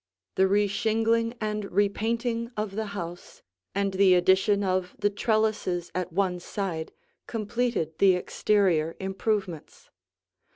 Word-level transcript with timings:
The 0.33 0.47
reshingling 0.47 1.35
and 1.39 1.71
repainting 1.71 2.49
of 2.57 2.75
the 2.75 2.87
house 2.97 3.43
and 3.75 3.93
the 3.93 4.15
addition 4.15 4.63
of 4.63 4.95
the 4.97 5.11
trellises 5.11 5.91
at 5.93 6.11
one 6.11 6.39
side 6.39 6.91
completed 7.27 7.99
the 7.99 8.15
exterior 8.15 8.95
improvements. 8.99 9.91